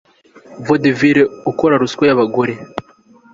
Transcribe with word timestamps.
Vaudevilles 0.65 1.31
ukora 1.51 1.79
ruswa 1.81 2.03
yabagore 2.09 2.53